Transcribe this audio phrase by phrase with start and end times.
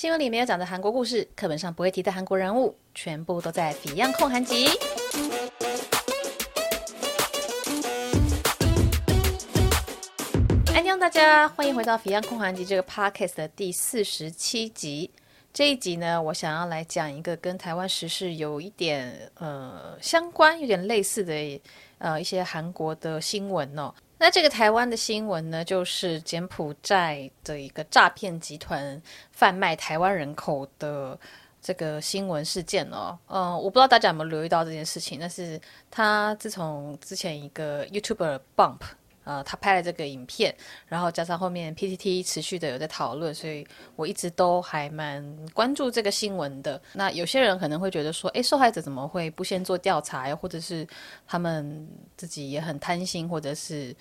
[0.00, 4.66] 新闻里没有讲的韩国故事，课本上不会提的韩国人物，全部都在《Fion 焢韩集》。
[10.74, 15.10] 安妞，大家欢迎回到《Fion 焢韩集》这个 Podcast 的第四十七集。
[15.52, 21.60] 这一集呢，我想要来讲一个跟台湾时事有一点呃相关、有点类似的
[21.98, 23.92] 呃一些韩国的新闻哦。
[24.22, 29.00] 那这个台湾的新闻呢，就是柬埔寨的一个诈骗集团
[29.32, 31.18] 贩卖台湾人口的
[31.62, 33.18] 这个新闻事件哦。
[33.28, 35.58] 嗯，我不知道大家有没有留意到这件事情，但是
[35.90, 38.80] 他自从之前一个 YouTuber Bump。
[39.24, 40.54] 呃，他拍了这个影片，
[40.86, 46.80] 然后加上后面 PTT 持续的有在讨论，所以我一直都还蛮关注这个新闻的。
[46.94, 50.34] 那有些人可能会觉得说，诶，受害者怎么会不先做调查呀？
[50.34, 50.86] 或者是
[51.26, 53.94] 他们自己也很贪心，或者是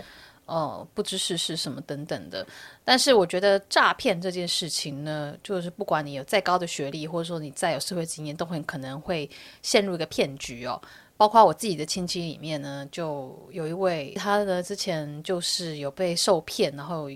[0.45, 2.47] 呃不知事是什么等等的。
[2.83, 9.29] 但是我觉得诈骗这件事情呢，就是不管你有再高的学历，或者说你再有社会经验，都很可能会
[9.61, 10.81] 陷入一个骗局哦。
[11.19, 17.09] 包括我自己的亲戚里面呢，就有一位，他呢之前就是有被受骗，然后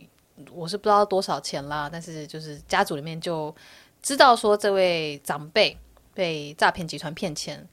[0.52, 3.56] 我是不知道多少钱啦，但是就是家族里面就
[4.02, 5.78] 知道说这位长辈
[6.14, 7.66] 被诈骗集团骗钱。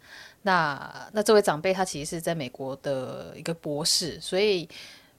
[0.43, 4.69] 那那这位长辈他其实是在美国的一个博士，所以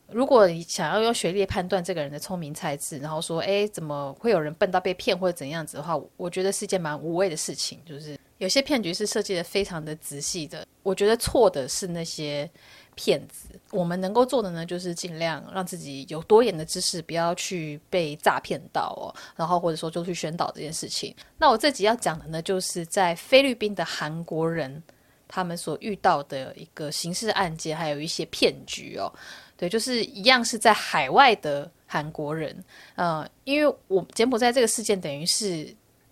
[0.07, 8.17] 如果你想要用学历判断这个人的聪明才智，然后说哎怎么会有人笨到被骗或者怎样子的话，我觉得是一件蛮无谓的事情，就是。
[8.41, 12.49] 有些骗局是设计的非常的仔细的，我觉得错的是那些
[12.95, 13.49] 骗子。
[13.69, 19.13] 我们能够做的呢，就是尽量让自己有多一点的知识，不要去被诈骗到哦。
[19.35, 21.15] 然后或者说就去宣导这件事情。
[21.37, 24.81] 那我这集要讲的呢，就是在菲律宾的韩国人
[25.27, 29.13] 他们所遇到的一个刑事案件，还有一些骗局哦。
[29.55, 35.71] 对，就是一样是在海外的韩国人，呃，因为我柬埔寨这个事件等于是。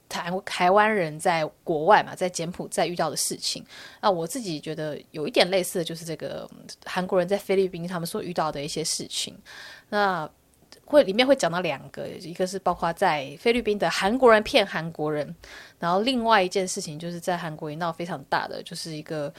[0.09, 3.63] 台台湾人在国外嘛，在柬埔寨遇到的事情，
[4.01, 6.49] 那我自己觉得有一点类似的就是这个
[6.83, 9.37] 韩国人在菲律宾他们所遇到的一些事情。
[9.87, 10.27] 那
[10.85, 15.35] 会里面会讲到两个，一个是包括在菲律宾的韩国人骗韩国人，
[15.77, 19.31] 然后另外一件事情就是在韩国也闹非常大的，就是一个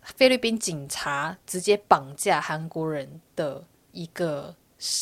[0.00, 3.62] 菲律宾警察直接绑架韩国人的
[3.92, 4.54] 一个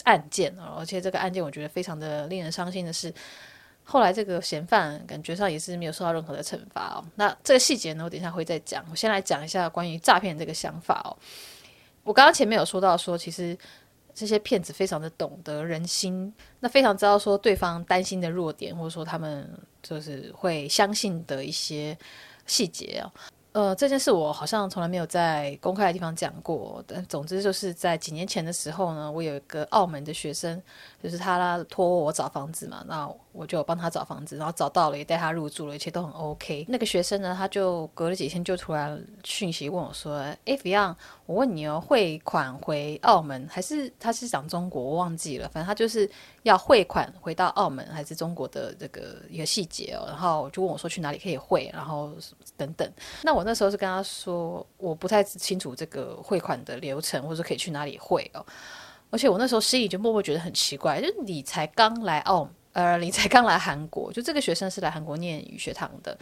[0.02, 3.14] 案件，而且这个案件我觉得非常的令人伤心的是。
[3.88, 7.04] 后来这个嫌犯感觉上也是没有受到任何的惩罚哦。
[7.14, 8.84] 那这个细节呢，我等一下会再讲。
[8.91, 11.14] 我先来讲一下关于诈骗这个想法哦。
[12.02, 13.56] 我刚刚前面有说到说，其实
[14.12, 19.48] 这些骗子非常的懂得人心，那非常知道说对方担心的弱点，或者说他们
[19.82, 21.96] 就是会相信的一些
[22.44, 23.12] 细节哦。
[23.52, 30.62] 呃，这件事我好像从来没有在公开的地方讲过，但总之就是在几年前的时候呢，我有一个澳门的学生，
[31.06, 36.67] 就是他托我找房子嘛，那我就帮他找房子，然后找到了，也带他入住了，一切都很 OK。
[36.69, 40.94] 那个学生呢，他就隔了几天就突然讯息问我说：“哎，Fion，
[41.25, 44.83] 我问你哦，汇款回澳门还是他是讲中国？
[44.83, 46.09] 我忘记了，反正他就是
[46.43, 50.05] 要汇款回到澳门还是中国的这个一个细节哦。
[50.06, 52.12] 然后就问我说去哪里可以汇，然后
[52.59, 52.87] 等等。
[53.23, 53.47] 那我。
[53.47, 58.44] 那时候是跟他说，我不太清楚这个汇款的流程，或者可以去哪里汇哦。
[59.16, 66.15] 而且我那时候心里就默默觉得很奇怪，就是你才刚来澳，呃，你才刚来韩国，就这个学生是来韩国念语学堂的，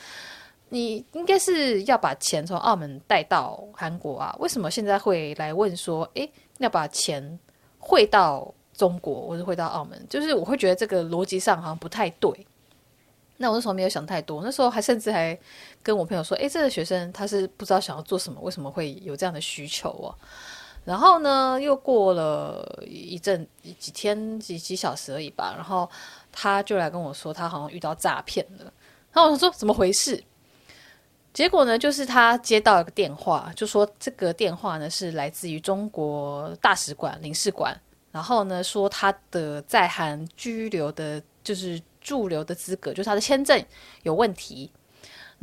[0.68, 4.32] 你应该是要把钱从澳门带到韩国啊？
[4.38, 7.36] 为什么现在会来问说，诶，要把钱
[7.80, 10.00] 汇到中国，或者汇到澳门？
[10.08, 12.30] 就是我会觉得这个逻辑上好像不太对。
[13.38, 15.36] 那我那时候没有想太多，那时候还甚至还
[15.82, 20.14] 跟我朋友说：“诶，这个学生他是不知道想要做什么，为什么会有这样的需求哦？”
[20.84, 23.46] 然后呢，又过了一阵
[23.78, 25.90] 几天几几小时而已吧，然后
[26.30, 28.72] 他就来跟我说，他好像遇到诈骗了。
[29.12, 30.22] 然后我说：“怎么回事？”
[31.32, 37.74] 结果呢，就是他接到一个电话，就说这个电话呢是来自于中国大使馆领事馆，
[38.12, 41.80] 然后呢说他的在韩居留的，就是。
[42.04, 43.64] 驻留的资格就是他的签证
[44.02, 44.70] 有问题，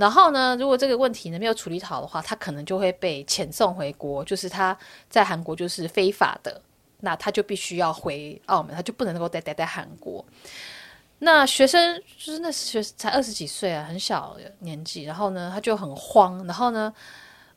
[0.01, 4.75] 然后呢，如果这个问题呢没有处理好的话，他可能就会被遣送回国，就是他
[5.07, 6.59] 在韩国就是非法的，
[7.01, 10.25] 那他就必须要回澳门，他就不能够待待在韩国。
[11.19, 16.91] 那学生就是那学才二十几岁啊，很小年纪，然后呢他就很慌，然后呢，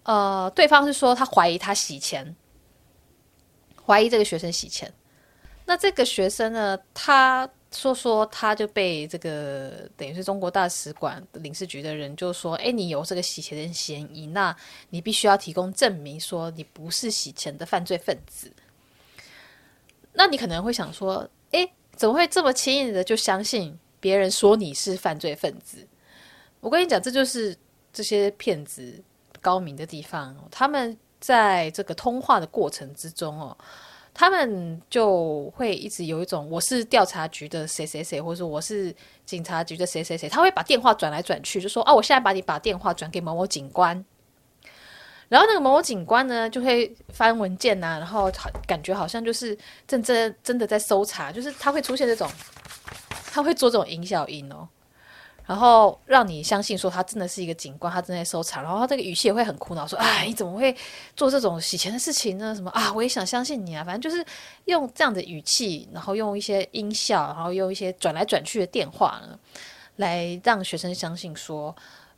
[0.02, 2.37] 呃，对方是说他怀疑他洗钱，
[3.87, 4.93] 怀疑这个学生洗钱，
[5.64, 7.49] 那这个学生呢，他。
[7.75, 14.56] 说说他就被这个等于是中国大使馆领事局的人就说：“哎，你有这个洗钱的嫌疑，那
[14.91, 18.50] 你必须要提供证明，说你不是洗钱的犯罪分子。”
[20.15, 25.87] 那你可能会想说：“哎，怎么会这么轻易的就相信别人说你是犯罪分子。
[26.61, 27.56] 我跟你讲，这就是
[27.93, 29.03] 这些骗子
[29.41, 30.37] 高明的地方。
[30.50, 33.56] 他们在这个通话的过程之中哦，
[34.15, 38.95] 他们就会一直有一种我是调查局的谁谁谁，或者说我是
[39.27, 44.05] 警察局的谁谁谁，他会把电话转来转去，就说啊，我现在把你把电话转给某某警官。
[45.29, 48.31] 然后那个某某警官呢，就会翻文件呐、然后
[48.67, 49.57] 感觉好像就是
[49.89, 52.31] 真真真的在搜查，就是他会出现这种，
[53.33, 54.69] 他会做这种音效音哦，
[55.46, 60.75] 然后让你相信说他真的是一个警官，他正在搜查，然后他这个语气也会很苦恼，说：“哎，你怎么会
[61.14, 62.55] 做这种洗钱的事情呢？
[62.55, 62.93] 什么啊？
[62.94, 64.25] 我也想相信你啊，反正就是
[64.64, 69.38] 用这样的语气，然后用一些音效，然后用一些转来转去的电话呢，
[69.96, 71.75] 来让学生相信说。”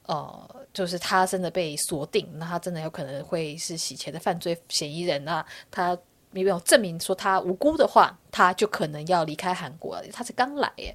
[0.08, 5.44] 呃，就是他真的被锁定，那他真的有可能会是洗钱的犯罪嫌疑人啊。
[5.68, 5.98] 他
[6.30, 10.04] 没有证明说他无辜的话，他就可能要离开韩国了。
[10.12, 10.94] 他是刚来耶，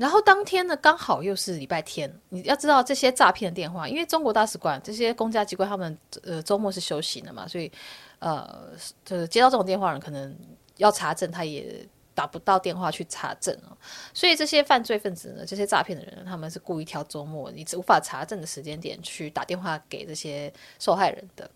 [0.00, 2.10] 然后当天呢，刚好又是礼拜天。
[2.30, 7.70] 你要知道这些诈骗电话，因为中国大使馆这些公家机关他们呃周末是休息的嘛，所以
[8.18, 8.70] 呃，
[9.04, 10.34] 就是接到这种电话人可能
[10.78, 11.86] 要查证，他也。
[12.12, 13.72] 打不到电话去查证哦，
[14.12, 21.50] 所以这些犯罪分子呢，这些诈骗的人，他们是故意挑周末你无法查证的时间点去打电话给这些受害人的。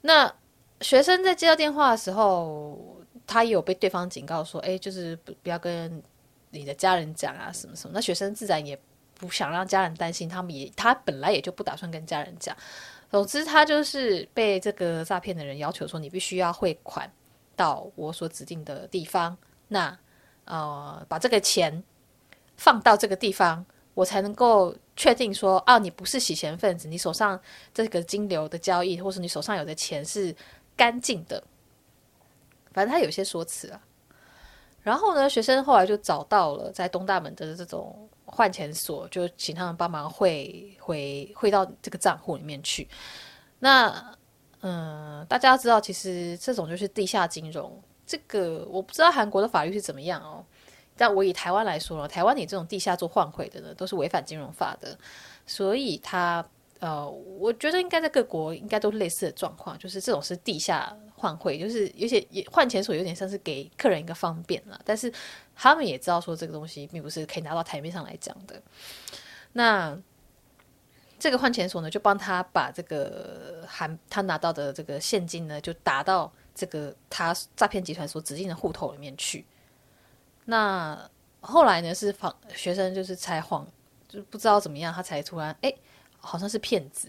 [0.00, 0.34] 那
[0.80, 2.76] 学生在接到电话的时候，
[3.24, 6.02] 他也有被对方警告说：“哎，就是不要跟
[6.52, 8.78] 你的家人讲啊，什么什么。”那学生自然也
[9.14, 12.56] 不想让家人担心，他们也他本来也就不打算跟家人讲。
[13.10, 17.12] 总之，他就是被这个诈骗的人要求说：“你必须要汇款
[17.54, 19.36] 到我所指定的地方。”
[19.68, 19.98] 那，
[20.46, 21.84] 呃，把这个钱
[22.56, 27.38] 放到这个地方，我才能够确定说，啊，你不是洗钱分子，你手上
[27.74, 30.34] 这个金流的交易，或是你手上有的钱是
[30.74, 31.42] 干净的。
[32.72, 33.80] 反正他有些说辞啊。
[34.82, 42.88] 然后呢，学生后来就找到了在东大门的这种换钱所，就请他们帮忙汇回汇到这个账户里面去。
[43.60, 44.16] 那，
[44.60, 47.80] 嗯，大家知道，其实这种就是地下金融。
[48.04, 50.44] 这个我不知道韩国的法律是怎么样哦，
[50.96, 54.98] 但我以台湾来说，台湾你这种地下做换汇的呢，都是违反金融法的，
[55.46, 56.44] 所以他
[56.80, 65.12] 呃，我觉得应该在各国应该都是类似的状况，就是这种是地下换汇，就是有些也换钱所有点像是给客人一个方便了，但是
[65.54, 68.60] 他们也知道说这个东西并不是可以拿到台面上来讲的，
[69.52, 69.96] 那
[71.18, 76.32] 这个换钱所呢，就帮他把这个含他拿到的这个现金呢，就打到。
[76.54, 79.42] 这个他诈骗集团所指定的户头里面去，
[80.44, 81.10] 那
[81.40, 83.66] 后来呢是访学生就是才晃
[84.06, 85.74] 就不知道怎么样，他才突然哎
[86.18, 87.08] 好像是骗子，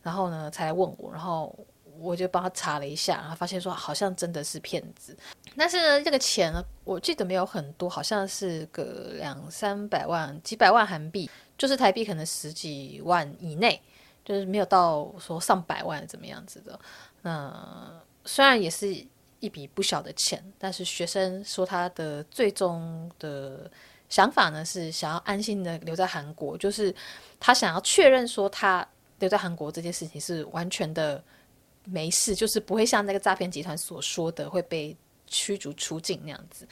[0.00, 1.52] 然后呢才来问我，然后
[2.00, 5.16] 我就帮他查了一下，然后发现说好像真的是骗子，
[5.56, 13.80] 但是呢这个钱呢我记得没有很多，好像是个两三百万几百万韩币，就是台币可能十几万以内，
[14.24, 16.78] 就是没有到说上百万怎么样子的，
[17.22, 18.02] 那。
[18.24, 18.94] 虽然也是
[19.40, 23.70] 一笔不小的钱，但是学生说他的最终的
[24.10, 26.94] 想法呢，是想要安心的留在韩国，就是
[27.40, 28.86] 他想要确认说他
[29.20, 31.24] 留在韩国这件事情是完全的
[31.90, 34.96] 没事，就是不会像那个诈骗集团所说的会被
[35.26, 36.66] 驱逐出境那样子，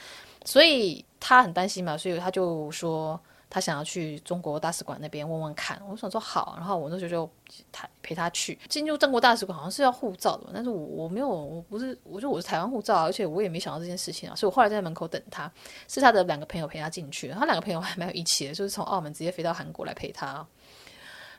[0.45, 3.19] 所以他很担心嘛，所以他就说。
[3.49, 7.29] 他想要去中国大使馆那边问问看，我想说好，然后我那时候就
[7.71, 15.49] 他陪他去进入中国大使馆，好像是要护照的，但是我我没有，我不是，我就我是台湾护照，而且我也没想到这件事情啊，所以我后来在门口等他，
[15.87, 20.45] 是他的两个朋友陪他进去，他两个朋友还蛮有义气的，就是从澳门直接飞到韩国来陪他，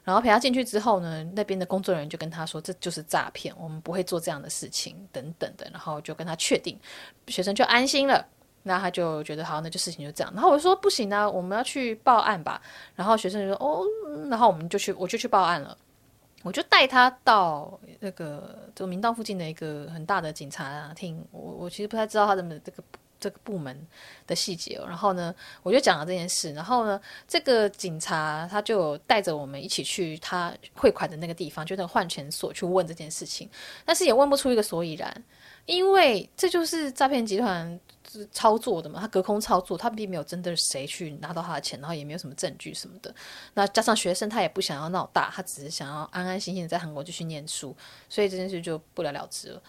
[0.09, 6.81] 然后陪他进去之后呢，那边的工作人员就跟他说这就是诈骗，我们不会做这样的事情等等的，然后就跟他确定，
[7.27, 8.27] 学生就安心了。
[8.63, 10.33] 那他就觉得好，那就事情就这样。
[10.33, 12.59] 然后我说不行啊，我们要去报案吧。
[12.95, 13.85] 然后学生就说哦，
[14.31, 15.77] 然后我们就去，我就去报案了。
[16.43, 21.23] 我就带他到那个就明道附近的一个很大的警察厅。
[21.33, 22.83] 我我其实不太知道他的这个
[23.21, 23.87] 这个部门
[24.27, 24.87] 的细节哦。
[24.87, 26.53] 然后呢，我就讲了这件事。
[26.53, 33.49] 然后呢，这个警察他就带着我们一起去他汇款的那个地方，就那个换钱所去问这件事情。
[33.85, 35.25] 但是也问不出一个所以然，
[35.67, 37.81] 因为这就是诈骗集团。
[38.33, 38.99] 操作的嘛？
[38.99, 43.15] 他隔空操作，他并没有真的谁去拿到他的钱，然后也没有什么证据什么的。
[43.53, 47.77] 那加上学生他也不想要闹大，他只是想要安安心心的在韩国继续念书，
[48.09, 49.63] 所以这件事就不了了之了。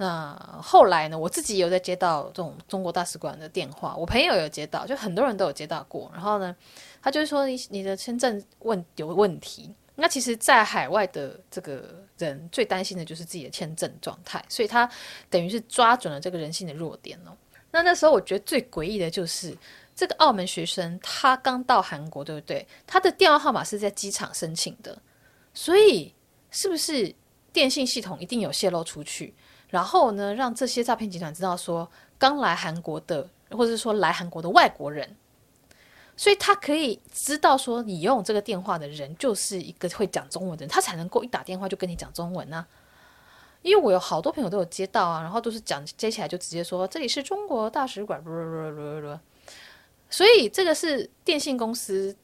[0.00, 1.18] 那后来呢？
[1.18, 6.08] 我自己有在接到这种中国大使馆的电话，我朋友有接到，就很多人都有接到过。
[6.14, 6.54] 然后呢，
[7.02, 9.74] 他就是说你你的签证问有问题。
[9.96, 11.82] 那其实，在海外的这个
[12.16, 14.88] 人最担心的就是自己的签证状态，所以他
[15.28, 17.36] 等于是抓准了这个人性的弱点哦。
[17.72, 19.58] 那那时候我觉得最诡异的就是，
[19.96, 22.64] 这个澳门学生他刚到韩国，对不对？
[22.86, 24.96] 他的电话号码是在机场申请的，
[25.52, 26.14] 所以
[26.52, 27.12] 是不是
[27.52, 29.34] 电信系统一定有泄露出去？
[29.68, 31.86] 然后呢，让这些诈骗集团知道说，
[32.18, 35.14] 刚来韩国的，或者说来韩国的外国人，
[36.16, 42.66] 所以他可以知道说，你用这个电话的人就是一个会讲中文的人，他才能够一打电话就跟你讲中文呢、
[43.60, 48.22] 因为我有好多朋友都有接到啊，然后都是讲接起来就直接说这里是中国大使馆，
[50.08, 52.16] 所以这个是电信公司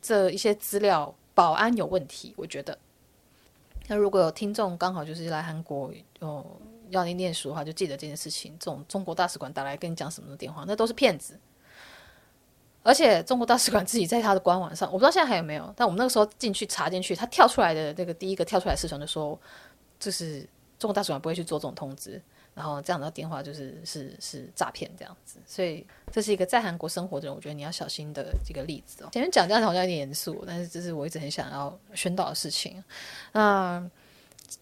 [0.00, 2.78] 这一些资料保安有问题，我觉得。
[3.88, 6.46] 那如果有听众刚好就是来韩国哦。
[6.90, 8.56] 要你念书的话，就记得这件事情。
[8.58, 11.38] 这种中国大使馆打来跟你讲什么的电话，那都是骗子。
[12.82, 15.72] 而且中国大使馆自己在他的官网上，我不知道现在还有没有。
[15.74, 19.40] 但我们那个时候进去查进去，他跳出来的那个第一个跳出来事情就说，
[19.98, 20.40] 就是
[20.78, 22.20] 中国大使馆不会去做这种通知，
[22.54, 25.38] 然后这样的电话就是是是诈骗这样子。
[25.46, 29.08] 所以这是一个在韩国生活的人，我觉得你要小心的这个例子哦。
[29.12, 32.84] 前面讲这样好像有点严肃，但是这是我一直很想要宣导的事情。
[33.32, 33.90] 那。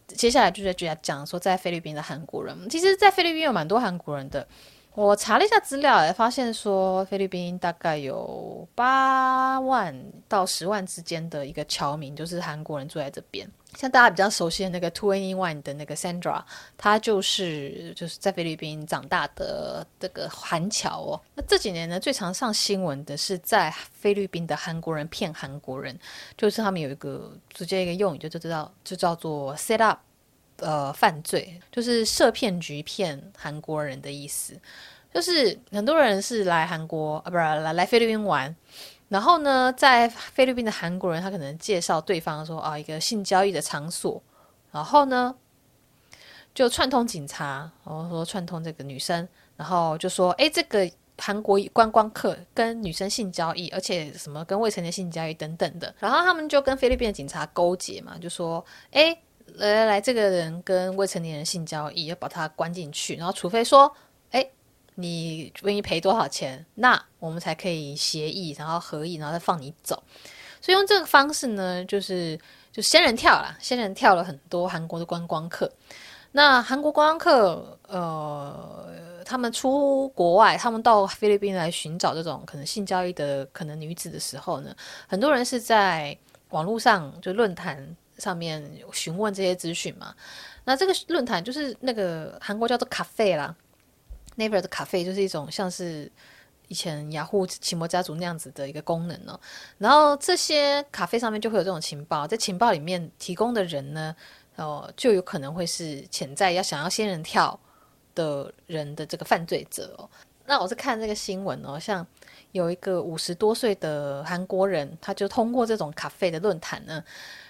[0.08, 4.46] 接下来就是讲说，在菲律宾的韩国人，其实，在菲律宾有蛮多韩国人的。
[4.94, 9.94] 我查了一下资料，也发现说，菲律宾大概有八万
[10.28, 13.50] 到十万之间的一个侨民，就是韩国人住在这边。
[13.78, 16.42] 像大家比较熟悉的那个 2NE1 的那个 Sandra，
[16.76, 21.20] 他就是就是在菲律宾长大的这个韩侨哦。
[21.34, 25.98] 那这几年呢，最常上新闻的是在菲律宾的韩国人骗韩国人，
[26.36, 29.98] 就是他们有一个直接一个用语，就就知道就叫做 set up，
[30.62, 34.58] 呃，犯罪就是设骗局骗韩国人的意思。
[35.12, 38.56] 就是很多人是来韩国啊，不是来来菲律宾玩。
[39.08, 44.22] 然后呢，在菲律宾的韩国人，他可能介绍对方说啊，一个性交易的场所，
[44.70, 45.34] 然后呢，
[46.54, 59.14] 就串通警察，然后说串通这个女生，然后就说，哎，这个韩国观光客跟女生性交易，而且什么跟未成年性交易等等的，然后他们就跟菲律宾的警察勾结嘛，就说，哎，
[59.56, 63.94] 来来来，这个人跟未成年人性交易，要把他关进去，然后除非说。
[64.94, 70.02] 你愿意赔多少钱，那我们才可以协议，然后合议，然后再放你走。
[70.60, 72.38] 所以用这个方式呢，就是
[72.70, 75.72] 就仙人跳啦，仙人跳了很多韩国的观光客。
[76.32, 84.76] 那韩国观光客，呃，他们出国外，他们到菲律宾来寻找这种可能性交易的可能女子的时候呢，
[85.08, 86.14] 很多人是在
[86.50, 90.14] 网络上就论坛上面询问这些资讯嘛。
[90.64, 93.54] 那这个论坛就是那个韩国叫做咖啡啦。
[94.36, 96.10] Naver 的咖啡就是一种像是
[96.68, 99.38] 以前雅虎奇摩家族那样子的一个功能哦，
[99.76, 104.16] 然后这些咖啡上面就会有这种情报，在情报里面提供的人呢，
[104.56, 107.60] 哦，就有可能会是潜在要想要仙人跳
[108.14, 110.08] 的人的这个犯罪者哦。
[110.46, 112.06] 那我是看这个新闻哦，像
[112.52, 117.02] 有一个五十多岁的韩国人，他就通过这种咖啡的论坛呢，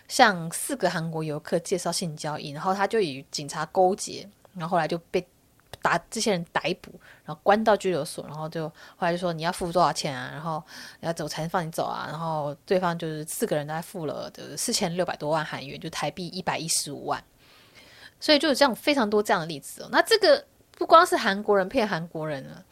[0.08, 5.24] 向四个韩国游客介绍性交易，然后他就与警察勾结，然后后来就被。
[5.80, 6.92] 打这些人逮捕，
[7.24, 10.28] 然后关到拘留所，然后就后来就说你要付多少钱啊？
[10.30, 10.62] 然后
[11.00, 12.06] 要走才能放你走啊？
[12.08, 17.20] 然后对方就是四个人都付了的四千六百多万韩元，就台币一百一十五万。
[18.20, 19.88] 所以就有这样非常多这样的例子哦。
[19.90, 20.44] 那这个
[20.78, 22.64] 不光是韩国人骗韩国人了，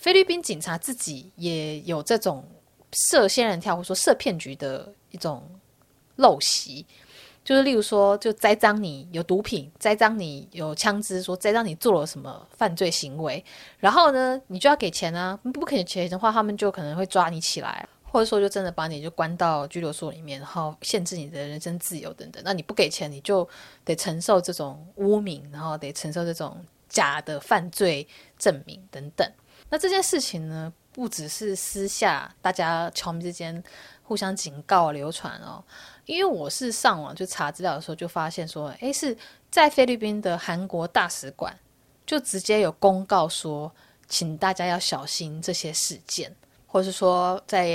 [0.00, 2.42] 菲律宾警察自己也有这种
[2.92, 5.46] 设仙人跳或说设骗局的一种
[6.16, 6.86] 陋习。
[7.44, 13.44] 就是例如说，就栽赃你有毒品，栽赃你有枪支，说栽赃你做了什么犯罪行为，
[13.78, 15.38] 然后呢，你就要给钱啊！
[15.52, 22.42] 不给钱的话，他们就可能会抓你起来，或者说就真的把你就关到拘留所里面，然后限制你的人身自由等等。
[22.42, 23.46] 那你不给钱，你就
[23.84, 28.06] 得承受这种污名，然后得承受这种假的犯罪
[28.38, 29.30] 证明等等。
[29.70, 33.62] 那这件事情呢，不只是私下大家球迷之间
[34.02, 35.64] 互相警告流传哦。
[36.06, 39.16] 因为我是上网就查资料的时候，就发现说，诶，是
[39.50, 41.56] 在菲律宾的韩国大使馆
[42.04, 43.72] 就直接有公告说，
[44.08, 46.34] 请大家要小心这些事件，
[46.72, 47.66] 或是说在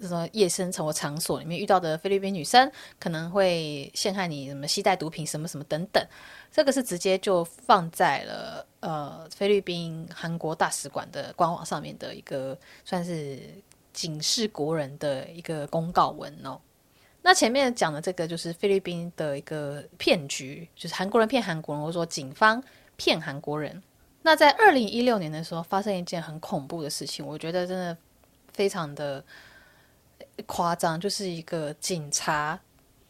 [0.00, 2.68] 什么夜深沉的场所里面遇到的菲律宾女生
[2.98, 6.04] 可能会陷害你，什么携带毒品什么什么等等，
[6.50, 13.38] 这个是直接就放在了呃菲律宾韩国大使馆的官网上面的一个算是
[13.92, 16.60] 警示国人的一个公告文哦。
[17.22, 22.60] 那前面讲的这个就是菲律宾的一个骗局，就是韩国人骗韩国人，或者说警方
[22.96, 23.80] 骗韩国人。
[24.22, 27.96] 那在二零一六年的时候，发生一件很恐怖的事情，我觉得真的
[28.52, 29.24] 非常的
[30.46, 32.58] 夸张，就是一个警察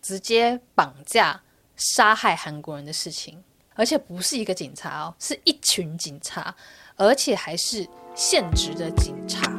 [0.00, 1.40] 直接绑架
[1.76, 3.42] 杀害韩国人的事情，
[3.74, 6.54] 而且不是一个警察哦，是一群警察，
[6.96, 9.51] 而且还是现职的警察。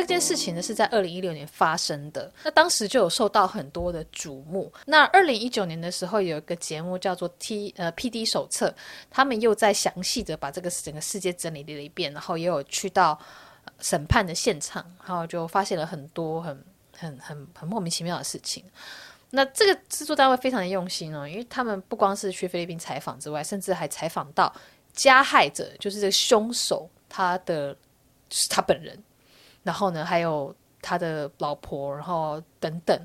[0.00, 4.72] 这件事情呢是在二零一六年发生的，那当时就有受到很多的瞩目。
[4.86, 8.74] 那二零一九年的时候，有一个节目叫做 T 呃 PD 手册，
[9.10, 13.18] 他们又在详细的把这个整个事件整理了一遍，然后也有去到
[13.80, 16.64] 审判的现场，然后就发现了很多很
[16.96, 18.64] 很很很莫名其妙的事情。
[19.30, 24.50] 那这个制作单位非常的用心哦，因为他们不光是去菲律宾采访之外，甚至还采访到
[24.94, 27.76] 加害者，就是这个凶手他的
[28.30, 28.98] 是他本人，
[29.68, 32.98] 然后呢还有他的老婆，然后等等。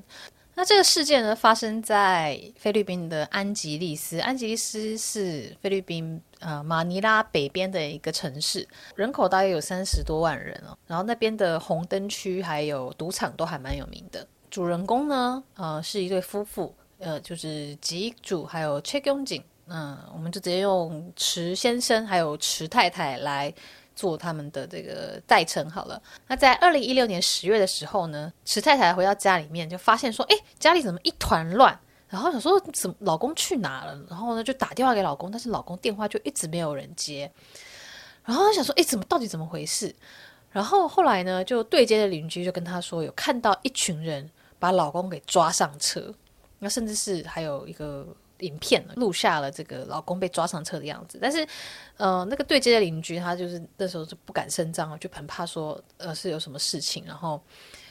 [0.54, 14.26] 那这个事件呢发生在菲律宾的安吉利斯，安吉利斯是菲律宾呃马尼拉北边的一个城市，人口大约有三十多万人哦，然后那边的红灯区还有赌场都还蛮有名的。
[14.50, 23.52] 主人公呢，呃，是一对夫妇，呃，就是吉主还有切公景，嗯，我们就直接用池先生还有池太太来
[23.94, 26.00] 做他们的这个代称好了。
[26.26, 31.78] 那在二零一六年十月的时候呢，池太太回到家里面就发现说，哎，家里怎么一团乱？
[32.08, 33.98] 然后想说怎么老公去哪了？
[34.08, 37.30] 然后呢就打电话给老公，但是老公电话就一直没有人接。
[38.24, 39.94] 然后想说，哎，怎么到底怎么回事？
[40.50, 44.30] 然后后来呢，就对接的邻居就跟他说，有看到一群人。
[44.56, 46.14] 把老公给抓上车，
[46.58, 48.06] 那甚至是还有一个
[48.44, 51.18] 影片录下了这个老公被抓上车的样子。
[51.20, 51.46] 但是，
[51.96, 57.40] 呃，那个对接的邻居他就是那时候就不敢声张，就很怕说呃是有什么事情，然后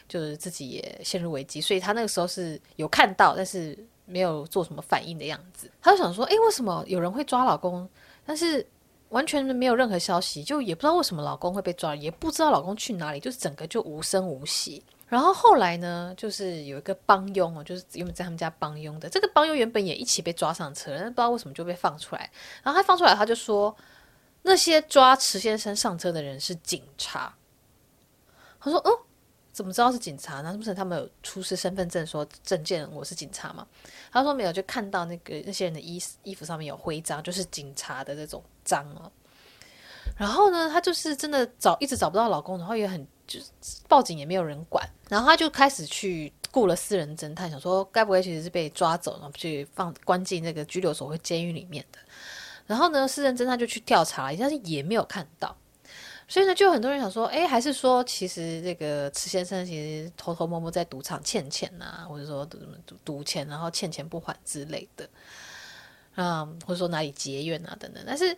[0.07, 5.69] 就是自己也陷入危机，所以他那个时候是有看到，但是没有做什么反应的样子。
[5.81, 7.89] 他就想说，诶，为什么有人会抓老公？
[8.25, 8.65] 但是
[9.09, 14.83] 完全没有任何消息，就也不知道为什么老公会被抓，也不知道老公去哪里，就是整个就无声无息。
[15.13, 19.07] 然后后来呢，就是有一个帮佣哦，就是原本在他们家帮佣的。
[19.07, 22.31] 这个帮佣原本也一起被抓上车，但不知道为什么就被放出来。
[22.63, 23.75] 然后他放出来，他就说
[24.41, 27.31] 那些抓池先生上车的人是警察。
[28.59, 28.89] 他说：“哦，
[29.51, 30.49] 怎么知道是警察呢？
[30.51, 33.67] 那不是他们有出示身份证说证件我是警察吗？”
[34.11, 39.11] 他说没有，就看到那个那些人的衣衣服上面有徽章，就是警察的这种章哦。
[40.15, 43.07] 然后呢，她就是真的找一直找不到老公，然后也很。
[43.25, 43.47] 就是
[43.87, 51.97] 报警也没有人管，然后她就开始去雇了私人侦探，想说该不会其实是被抓走，然后去放关进那个拘留所或监狱里面的。
[52.67, 55.55] 然后呢，私人侦探就去调查了，但是也没有看到。
[56.27, 62.57] 所以呢，就很多人想说，哎，还是说其实这个池先生其实偷偷摸摸在赌场欠钱呐、啊，或者说赌
[63.05, 65.09] 赌钱，然后欠钱不还之类的，
[66.15, 68.37] 嗯，或者说哪里结怨啊等等，但是。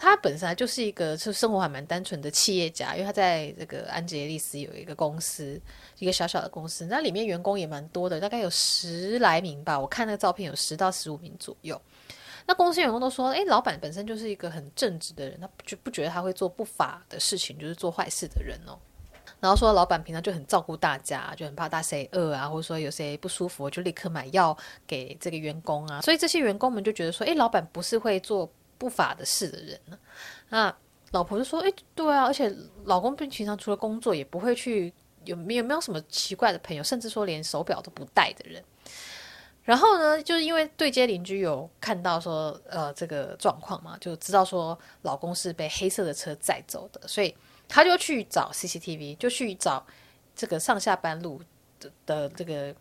[0.00, 5.60] 他本身就是一个是生活还蛮单纯的企业家，因为他在这个安吉丽斯有一个公司，
[5.98, 9.76] 一个小小的公司，那里面员工也蛮多的，大概有十来名吧。
[9.76, 11.80] 我看那个照片有十到十五名左右。
[12.46, 18.78] 那公司员工都说，哎，老板本身就是一个很正直的人，他就不觉得他会做不法的事情，就是做坏事的人哦。
[19.40, 24.56] 然后说老板平常就很照顾大家，就很怕大谁饿啊，或者说有谁不舒服，就立刻买药
[24.86, 26.00] 给这个员工啊。
[26.02, 28.48] 所以这些员工们就觉得说，哎，老板不是会做。
[28.78, 29.98] 不法的事的人呢？
[30.50, 30.74] 那
[31.10, 34.92] 老婆就说：“哎，对啊，而且老公平常除了工作，也不会去
[35.24, 38.62] 有没有没有什么奇怪的朋友，甚至说连手表都不戴的人。
[39.64, 47.34] 然后呢，就是因为对接邻居有看到说，呃，这个状况嘛，就知道说老公是被黑色的车载走的，所以
[47.66, 49.84] 他就去找 CCTV，就去找
[50.36, 51.40] 这个上下班路
[51.80, 52.74] 的的这个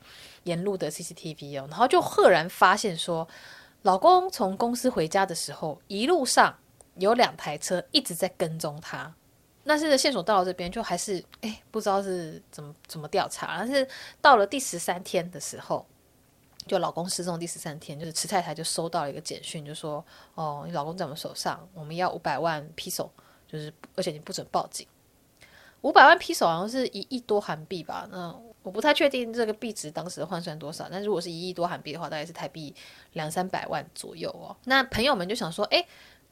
[0.43, 3.27] 沿路的 CCTV 哦，然后就赫然发现说。”
[3.87, 6.53] 老公从公司回家的时候，一路上
[6.95, 9.15] 有两台车一直在跟踪他。
[9.65, 13.55] 但是线索到了这边，就还是哎，不知道是怎么怎么调查。
[13.59, 13.87] 但是
[14.19, 15.85] 到了第十三天的时候，
[16.67, 20.03] 就老公失踪第十三天，就是池太太就收到了一个简讯，就说
[20.35, 23.09] ：“哦，你老公在我们手上，我们要五百万披手，
[23.47, 24.85] 就是而且你不准报警。
[25.79, 28.05] 五百万披手好像是一亿多韩币吧？
[28.11, 32.75] 那。”我不太确定这个币值当时换算多少，但如果是一亿多韩币的话，大概是台币
[33.13, 34.53] 两三百万左右哦。
[34.65, 35.81] 那朋友们就想说，哎，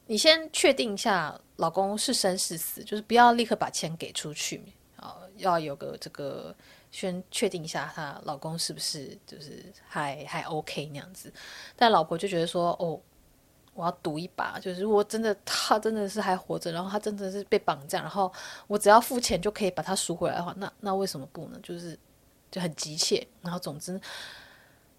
[0.04, 4.62] 你先确定一下老公是生是死，就是不要立刻把钱给出去
[4.96, 6.54] 啊，要有个这个
[6.90, 11.32] 先确定一下她老公是不是就是还还 OK 那样子。
[11.74, 13.00] 但老婆就觉得说，哦，
[13.72, 18.30] 我要赌一把，就是如果真的他真的是还活着，然后他真的是被绑架，然后
[18.66, 21.58] 我只要付钱就可以把他赎回来的话，那那为什么不呢？
[21.62, 21.98] 就是。
[22.56, 24.00] 就很急切，然后总之，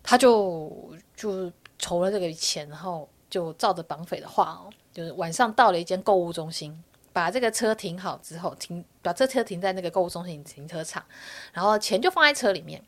[0.03, 6.79] 他就就筹了这个钱，然后就照着绑匪的话哦，就是晚上到了一间购物中心，
[7.11, 11.03] 把这个车停好之后，停把这车停在那个购物中心停车场，
[11.51, 12.79] 然后钱就放在车里面。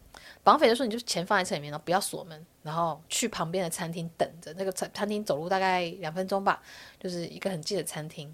[0.44, 4.54] 绑匪就说：“你就钱放在车里面，然后不要锁门，然后去旁边的餐厅等着。
[4.54, 6.62] 那个餐餐厅走路大概两分钟吧，
[7.00, 8.34] 就是一个很近的餐厅。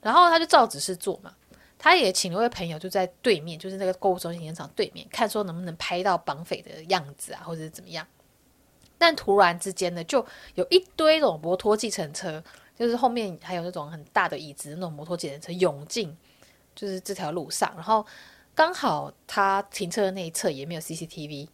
[0.00, 1.34] 然后他就照指示做嘛。”
[1.78, 8.06] 他也请了位朋友就在对面，就是那个购物中心现场对面，看说能不能拍到绑匪的样子啊，或者是怎么样。
[8.98, 12.42] 但突然之间呢，就有一堆那种摩托计程车，
[12.76, 16.16] 就是后面还有那种很大的椅子，那种摩托计程车涌进，
[16.74, 17.72] 就是这条路上。
[17.76, 18.04] 然后
[18.56, 21.46] 刚好他停车的那一侧也没有 CCTV，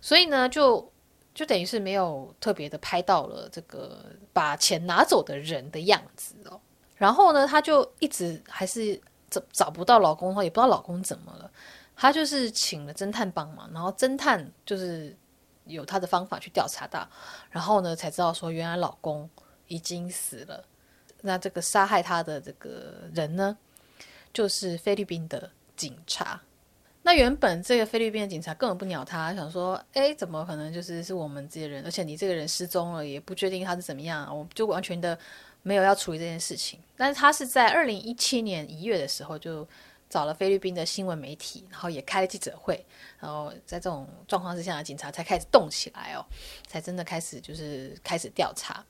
[0.00, 0.90] 所以呢，就
[1.34, 6.58] 就等于是没有特别的拍到了这个把钱拿走的人的样子哦。
[6.96, 8.98] 然后呢，他就一直还是
[9.52, 11.50] 找不到老公的话，也不知道老公怎么了。
[11.96, 15.16] 他就是请了侦探帮忙，然后侦探就是。
[15.66, 17.08] 有他的方法去调查到，
[17.50, 19.26] 然后呢，才知道说原来老公
[19.66, 20.62] 已经死了。
[21.22, 23.56] 那这个杀害他的这个人呢，
[24.30, 26.38] 就是菲律宾的警察。
[27.00, 31.82] 那原本这个菲律宾的警察根本不鸟他，想说，哎，怎么可能就是是我们这些人？
[31.86, 35.18] 而且你这个人失踪了，也不确定他是怎么样，我就完全的
[35.64, 36.78] 没有要处理这件事情。
[36.96, 39.68] 但是他是在二零一七年一月的时候就。
[40.10, 42.86] 找了菲律宾的新闻媒体，然后也开了记者会，
[43.18, 46.24] 然后在这种状况之下，警察才开始动起来哦，
[46.68, 48.84] 才真的开始就是开始调查。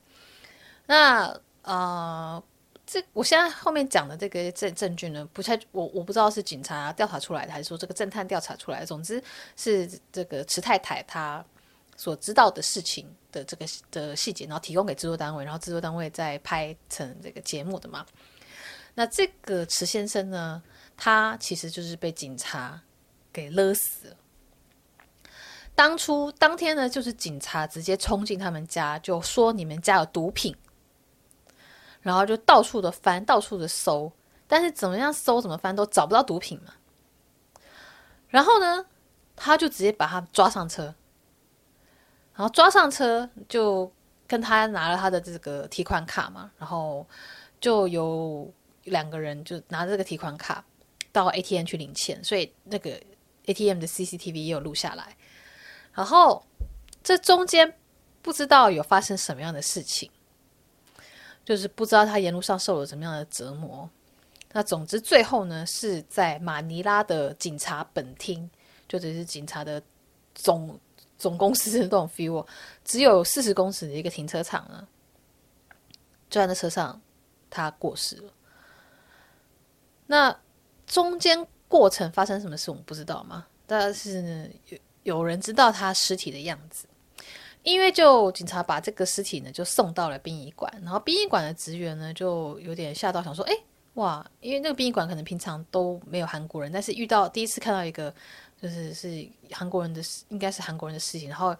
[0.85, 2.43] 那呃，
[2.85, 8.85] 这我现在后面讲的这个证证据呢，不太我我不知道是警察调查出来的，还是说这个侦探调查出来的。
[8.85, 9.23] 总之
[9.55, 11.43] 是这个池太太她
[11.95, 18.05] 所知道的事情的这个的细节，然后提供给制作单位，然后制作单位再拍成这个节目的嘛。
[18.93, 20.63] 那这个池先生呢？
[20.97, 22.81] 他其实就是被警察
[23.33, 24.15] 给勒死了。
[25.75, 30.55] 当初当天呢，就是警察直接冲进他们家，就说你们家有毒品，
[31.99, 34.09] 然后就到处的翻，到处的搜，
[34.47, 36.73] 但是怎么样搜怎么翻都找不到毒品嘛。
[38.29, 38.85] 然后呢，
[39.35, 40.95] 他就直接把他抓上车，
[42.35, 43.91] 然后抓上车就
[44.27, 47.07] 跟他拿了他的这个提款卡嘛，然后
[47.59, 48.51] 就有
[48.83, 50.63] 两个人就拿着这个提款卡。
[51.11, 53.01] 到 ATM 去领钱，所以那个
[53.45, 55.15] ATM 的 CCTV 也有录下来。
[55.93, 56.45] 然后
[57.01, 57.73] 这中间
[58.21, 60.11] 不知道有发生什么样的事情，
[61.45, 63.89] 就是不知道他沿路上受了什么样的折磨。
[64.51, 68.49] 那总之最后呢，是在马尼拉的警察本厅，
[68.85, 69.81] 就只是警察的
[70.33, 70.77] 总
[71.17, 72.45] 总公司的这种 feel，
[72.83, 74.87] 只有四十公尺的一个停车场呢，
[76.29, 77.01] 就在那车上
[77.49, 78.33] 他过世了。
[80.07, 80.37] 那。
[80.87, 83.47] 中间过程发生什么事，我们不知道吗？
[83.65, 86.87] 但是有有人知道他尸体的样子，
[87.63, 93.53] 因为就警察把这个尸体呢就送到了殡仪馆，然后殡仪馆的职员呢就有点吓到，想说：哎，
[93.95, 94.23] 哇！
[94.41, 98.13] 因为那个殡仪馆可能平常都没有韩国人，但是遇到第一次看到一个
[98.61, 101.55] 就是是韩国人的，应该是韩国人的事情，然后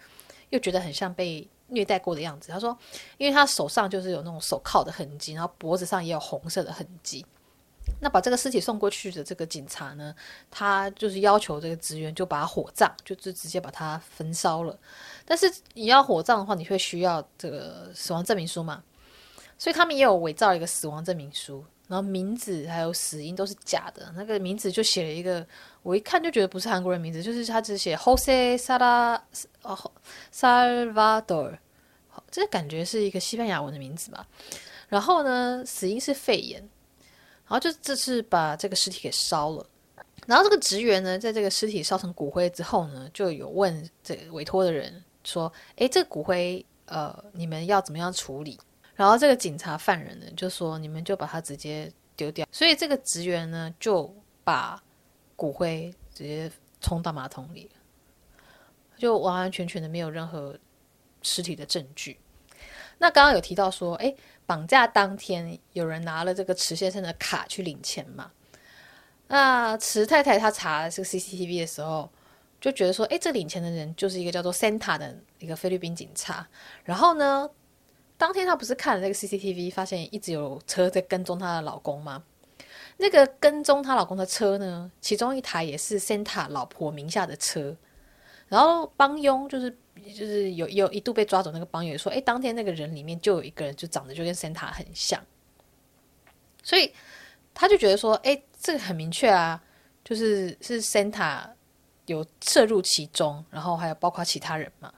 [0.50, 2.52] 又觉得很像被虐待过的样子。
[2.52, 2.78] 他说，
[3.18, 7.26] 因为他手上就是有那种手铐的痕迹，然后脖子上也有红色的痕迹。
[8.02, 10.14] 那把这个尸体送过去的这个警察呢，
[10.50, 14.78] 他就是要求这个职员就把火葬，就就直接把它焚烧了。
[15.24, 18.84] 但是你要火葬的话，你会需要这个死亡证明书嘛？
[19.58, 24.12] 所以他们也有伪造一个死亡证明书，然后名字还有死因都是假的。
[24.16, 25.46] 那个名字就写了一个，
[25.84, 29.20] 我一看就觉得不是韩国人名字，就是他只写 Jose Sara
[29.62, 29.92] 哦
[30.34, 31.58] Salvador，
[32.32, 34.28] 这感觉是一个西班牙文的名字吧。
[34.88, 36.68] 然后呢，死因是肺炎。
[37.48, 39.64] 然后就这次把这个尸体给烧了，
[40.26, 48.60] 然后这个职员呢，在这个尸体烧成骨灰之后呢，就有问这个委托的人说：“诶，这个骨灰呃，你们要怎么样处理？”
[48.96, 54.82] 然后这个警察犯人呢就说：“你们就把它直接丢掉。”所以这个职员呢就把
[55.36, 57.70] 骨灰直接冲到马桶里，
[58.98, 60.58] 就完完全全的没有任何
[61.22, 62.20] 尸体的证据。
[62.98, 64.16] 那刚刚有提到说，诶。
[64.48, 68.32] 绑架当天，有人拿了这个池先生的卡去领钱嘛？
[69.28, 72.08] 那池太太她查这个 CCTV 的时候，
[72.62, 76.48] 就觉得说，哎，这领钱的人就是一个叫做 Santa 的一个菲律宾警察。
[76.84, 77.50] 然后呢，
[78.18, 82.24] 当天她不是看了那个 CCTV，发现一直有车在跟踪她的老公吗？
[82.98, 87.76] 那个跟踪她老公的车呢，其中一台也是 Santa 老婆名下的车。
[88.48, 89.78] 然后帮佣就是。
[90.14, 95.20] 就是有有一度被抓走那个帮友说，哎，当天那个人里面就有一个人，就长得就跟 Santa 很像，
[96.62, 96.94] 所以
[97.56, 99.60] 他就觉得说，哎，这个很明确啊，
[100.04, 101.50] 就是是 Santa
[102.06, 104.94] 有涉入其中，然后还有包括其他人嘛。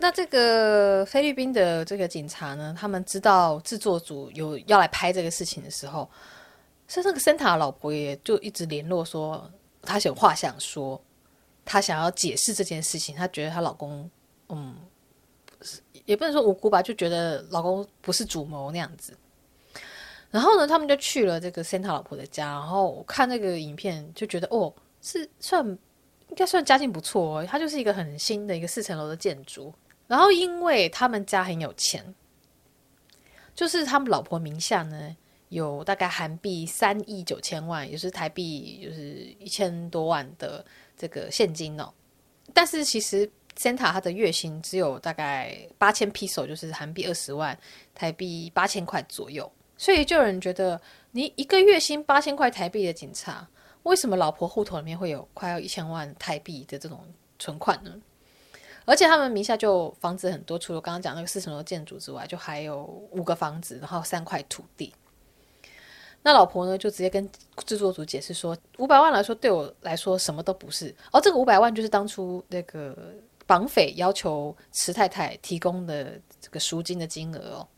[0.00, 6.08] 那这个菲律宾的这个警察呢，他们知道制作组有要来拍这个事情的时候，
[6.86, 9.50] 是那个 Santa 老婆也就一直联络说，
[9.82, 11.00] 他有话想说，
[11.64, 14.08] 他想要解释这件事情，他觉得她老公。
[14.50, 14.74] 嗯，
[16.06, 19.14] 也不能说无辜吧，就觉得老公不是主谋那样子。
[20.30, 29.74] 然后呢，他们就去了这个 Santa 老婆的家，然后我看那个影片就觉得，哦，是算应该算家境不错哦，它就是一个很新的一个四层楼的建筑。
[30.08, 32.02] 然后因为他们家很有钱，
[33.54, 35.16] 就是他们老婆名下呢
[35.50, 40.64] 有大概韩币三亿九千万，也是台币就是一千多万的
[40.96, 41.92] 这个现金哦。
[42.52, 47.56] 但是其实 Santa 他的月薪只有大概八千 peso，，就是韩币二十万，
[47.94, 49.50] 台币八千块左右。
[49.76, 50.80] 所以就有人觉得，
[51.12, 53.48] 你一个月薪八千块台币的警察，
[53.82, 57.00] 为什么老婆户头里面会有快要一千万台币的这种
[57.38, 57.94] 存款呢？
[58.88, 64.94] 而且他们名下就房子很多，除了刚刚讲那个四层楼建筑之外，就还有五个房子，然后三块土地。
[66.22, 67.28] 那老婆呢，就直接跟
[67.66, 70.94] 制作组解释说，五百万来说对我来说什么都不是。
[71.12, 72.96] 哦，这个五百万就是当初那个
[73.46, 77.68] 绑匪要求池太太提供的这个赎金的金额哦。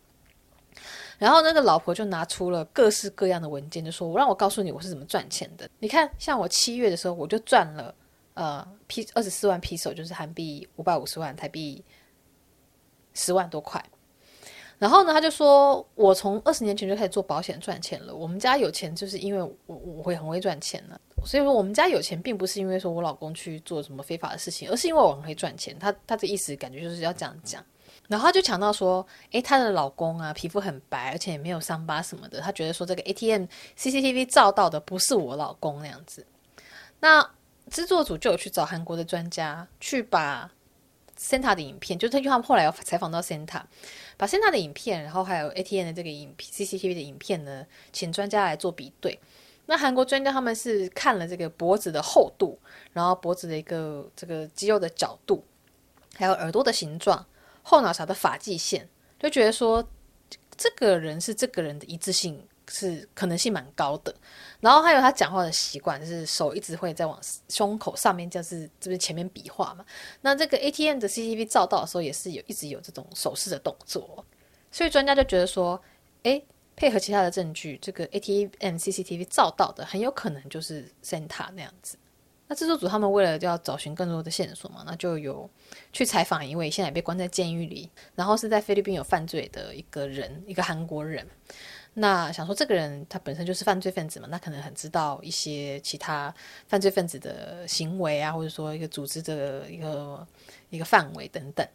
[1.19, 5.69] 然后那个老婆就拿出了各式各样的文件，就说：“我让我告诉你我是怎么赚钱的。
[5.81, 7.95] 你看，像我七月的时候，我就赚了
[8.41, 11.85] 呃 P 二十四万披索，就是韩币五百五十万台币
[13.13, 13.85] 十万多块。
[14.79, 18.15] 然后呢，他就说我从二十年前就开始做保险赚钱了。
[18.15, 20.99] 我们家有钱，就是因为我我会很会赚钱呢。
[21.27, 25.79] 所以说我们家有钱，并不是因为说我老公去做什么非法的事情，而是因为我很会赚钱。
[25.79, 27.63] 他他的意思感觉就是要这样讲。”
[28.09, 32.41] 然后他就强调说：“诶，她的老公啊，皮肤很白，而且也没有伤疤什么的。
[32.41, 33.45] 他觉得说这个 ATM
[33.77, 36.27] CCTV 照到的不是我老公那样子。
[36.99, 37.25] 那
[37.71, 40.51] 制作组就有去找韩国的专家，去把
[41.19, 43.63] Santa 的影片，就是他们后来有采访到 Santa，
[44.17, 49.19] 把 Santa 的影片，然后还有 ATN 的这个影 CCTV 的影片呢，请专家来做比对。
[49.67, 52.59] 那韩国专家他们是看了这个脖子的厚度，
[52.93, 55.45] 然后脖子的一个这个肌肉的角度，
[56.17, 57.25] 还有耳朵的形状。”
[57.63, 59.87] 后脑勺的发际线，就觉得说
[60.57, 64.15] 这个人是这个人的一致性是可能性蛮高的。
[64.61, 69.85] 然后还有他讲话的习惯，就是手一直会在往胸口上面，就是这边前面比划嘛。
[70.21, 74.25] 那这个 ATM 的 CCTV 照到的时候，也是有一直有这种手势的动作。
[74.71, 75.81] 所以专家就觉得说，
[76.23, 76.45] 诶，
[76.77, 81.99] 配合其他的证据，这个 ATM CCTV 照到的很有可能就是 Santa 那样子。
[82.47, 85.49] 那制作组他们为了要找寻更多的线索嘛，那就有
[85.93, 91.27] 去采访一位现在被关在监狱里，然后是在菲律宾有犯罪的一个人，一个韩国人。
[92.01, 96.35] 那想说这个人他本身就是犯罪分子嘛，那可能很知道一些其他
[96.67, 100.27] 犯罪分子的行为啊，或者说一个组织的一个
[100.71, 101.67] 一个范围等等。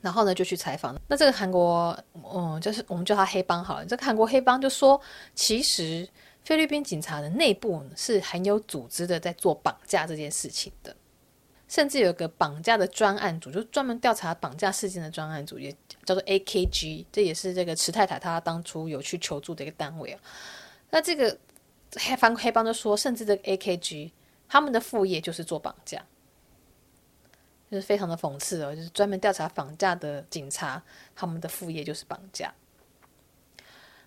[0.00, 0.98] 然后呢，就去采访。
[1.06, 1.96] 那这个韩国，
[2.34, 3.84] 嗯，就是我们叫他黑帮好了。
[3.84, 5.00] 这个韩国黑帮就说，
[5.34, 6.08] 其实。
[6.44, 10.96] 菲律宾警察的内部是很有组织的，在做绑架这件事情的，
[11.68, 15.70] 甚至有个绑架的专案组，就专门调查绑架事件的专案组，也
[16.04, 20.20] 叫做 AKG，这也是这个池太太她当初有去求助的一个单位啊。
[20.90, 21.38] 那这个
[21.96, 24.10] 黑帮黑帮就说，甚至这个 AKG
[24.48, 26.04] 他们的副业就是做绑架，
[27.70, 30.82] 就是非常的讽刺哦，就是专门调查绑架的警察，
[31.14, 32.54] 他们的副业就是绑架。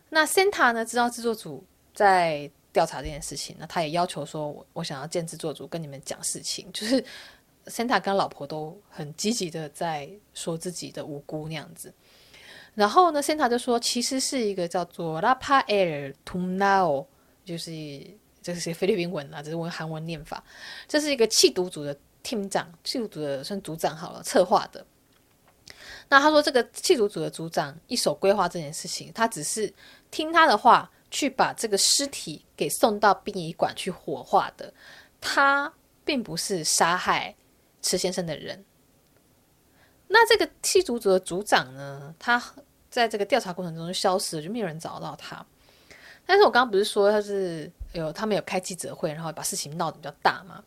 [0.10, 1.64] 那 Santa 呢，知道制作组。
[1.94, 7.04] 在调查这件事情，那他也要求说，我我想要见制作组跟你们讲事情，就是
[7.66, 11.94] Santa 跟老婆都很积极的在说自己的无辜那样子。
[12.74, 17.06] 然后呢，Santa 就说，其实是一个叫做 Rafael Tunao，
[17.44, 17.72] 就是
[18.42, 20.44] 这是菲律宾文啊，这是文韩文念法，
[20.88, 24.86] 这是一个弃毒组的 team 长，弃毒组的算组长好了，策划的。
[26.10, 29.74] 那他说，这个弃毒组的组长一手规划这件事情，他只是
[30.10, 30.90] 听他的话。
[31.14, 34.74] 去把这个尸体给送到殡仪馆去火化的，
[35.20, 35.70] 他
[36.06, 37.36] 并不是杀害
[37.82, 38.64] 池先生的人。
[40.08, 42.14] 那这个缉毒组的组长呢？
[42.20, 42.42] 他
[42.90, 45.46] 在这个调查过程中就消失了，就没有人找到他。
[46.26, 50.64] 但是我刚刚不是说他是有他们有开记者会，然后把事情闹得比较大嘛？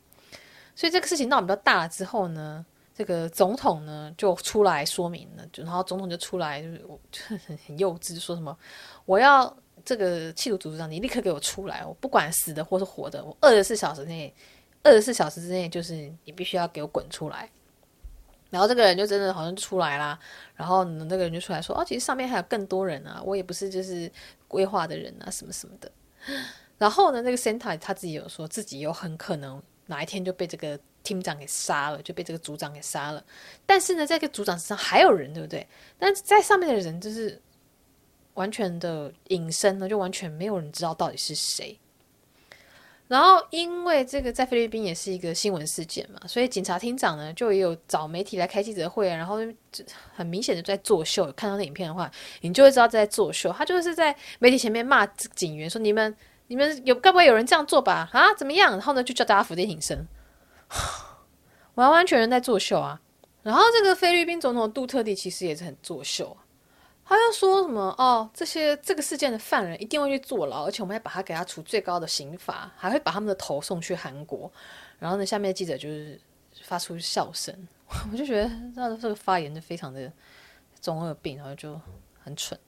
[0.74, 8.56] 所以这个事情闹得比较大了之后呢，这个总统呢就出来说明了，就然后总统就出来就是我就 很很幼稚，说什么
[9.04, 9.54] 我要。
[9.84, 11.84] 这个缉毒组组长，你立刻给我出来！
[11.84, 14.34] 我不管死的或是活的，我二十四小时内，
[14.84, 15.94] 二十四小时之内，就是
[16.24, 17.50] 你必须要给我滚出来。
[18.50, 20.16] 然后这个人就真的好像出来啦，
[20.54, 24.08] 然后那个人就出来说：“哦，其实上面还有更多人啊，我也不是就是
[24.46, 25.90] 规划的人啊，什么什么的。”
[26.78, 33.24] 然后呢，那个 Santa 他自己有说自己有很可能哪一天就被这个 team 长给杀了，就被这个组长给杀了。
[33.66, 35.66] 但是呢，在这个组长身上还有人，对不对？
[35.98, 37.40] 但在上面的人就是。
[38.34, 41.78] 完全的隐身呢，就完全没有人知道到底是谁。
[43.06, 49.36] 然后因为这个在菲律宾也是一个新闻事件嘛，所以警察厅长呢就也有找媒体来开记者会，然后
[50.14, 51.30] 很明显的在作秀。
[51.32, 53.52] 看到那影片的话，你就会知道在作秀。
[53.52, 58.08] 他就是在媒体前面骂警员说：“你们你们有该不会有人这样做吧？
[58.12, 60.08] 啊，怎么样？”然后呢就叫大家伏地挺身，
[61.74, 62.98] 完完全全在作秀啊。
[63.42, 66.34] 然后这个菲律宾总统杜特地其实也是很作秀。
[67.06, 68.28] 他又说什么哦？
[68.32, 74.50] 这些这个事件的犯人一定会去坐牢，而且我们要把他给他处最高的刑罚，还会把他们的头送去韩国。
[74.98, 76.18] 然后呢，下面的记者就是
[76.62, 77.54] 发出笑声，
[78.10, 80.10] 我就觉得他这个发言就非常的
[80.80, 81.78] 中二病，然后就
[82.22, 82.58] 很蠢，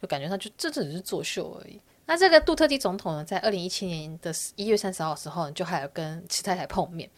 [0.00, 1.78] 就感觉他就这只是作秀而已。
[2.06, 7.08] 那这个杜特蒂总统呢，在二零一七年的一月三十号的时候，就还有跟池太太碰面，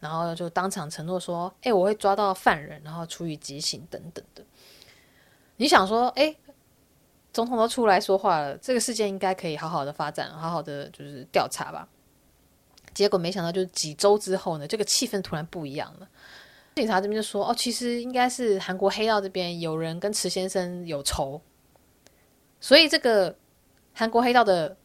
[0.00, 4.42] 然后就当场承诺说：“哎，我会抓到犯人，然后处以极刑等等的。”
[5.62, 6.34] 你想说，哎，
[7.32, 11.88] 总统都出来说话了，这个事件应该可以好好的发展，好好的就是调查吧。
[12.92, 16.08] 结果没想到，就是几周之后呢，这个气氛突然不一样了。
[16.74, 21.40] 警察这边就说，哦，其实应该是韩国黑道这边有人跟池先生有仇，
[22.60, 23.36] 所以这个
[23.94, 24.76] 韩国黑道的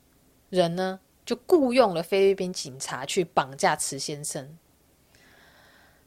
[0.52, 4.56] 人呢，就雇佣了菲律宾警察去绑架池先生。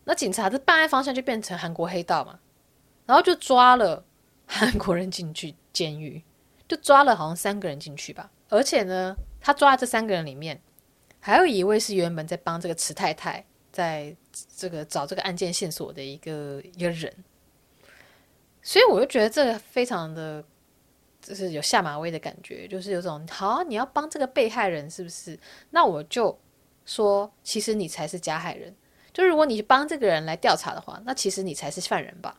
[0.05, 2.39] 那警察的办案方向就变成韩国黑道嘛，
[3.05, 4.05] 然后就抓了。
[4.53, 6.23] 韩国人进去监狱，
[6.67, 8.31] 就抓了好像三个人进去吧。
[8.49, 10.61] 而且呢，他抓这三个人里面，
[11.21, 14.15] 还有一位是原本在帮这个池太太在
[14.57, 17.13] 这个找这个案件线索的一个一个人。
[18.61, 20.45] 所以我就觉得这个非常的，
[21.23, 25.39] 就是有下马威的感觉，就是有种好，你要帮这个被害人是不是？
[25.71, 26.37] 那我就
[26.85, 28.75] 说，其实你才是加害人。
[29.13, 32.39] 就如果你帮这个人来调查的话，那其实你才是犯人吧。